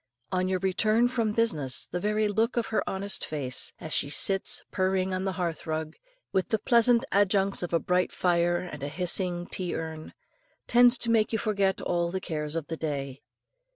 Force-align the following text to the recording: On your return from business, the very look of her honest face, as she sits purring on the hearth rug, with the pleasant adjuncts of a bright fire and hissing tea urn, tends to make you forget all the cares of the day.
On 0.31 0.47
your 0.47 0.57
return 0.57 1.07
from 1.07 1.31
business, 1.33 1.85
the 1.85 1.99
very 1.99 2.27
look 2.27 2.57
of 2.57 2.65
her 2.73 2.81
honest 2.89 3.23
face, 3.23 3.71
as 3.79 3.93
she 3.93 4.09
sits 4.09 4.63
purring 4.71 5.13
on 5.13 5.25
the 5.25 5.33
hearth 5.33 5.67
rug, 5.67 5.95
with 6.33 6.49
the 6.49 6.57
pleasant 6.57 7.05
adjuncts 7.11 7.61
of 7.61 7.71
a 7.71 7.77
bright 7.77 8.11
fire 8.11 8.57
and 8.57 8.81
hissing 8.81 9.45
tea 9.45 9.75
urn, 9.75 10.15
tends 10.65 10.97
to 10.97 11.11
make 11.11 11.31
you 11.31 11.37
forget 11.37 11.81
all 11.81 12.09
the 12.09 12.19
cares 12.19 12.55
of 12.55 12.65
the 12.65 12.77
day. 12.77 13.21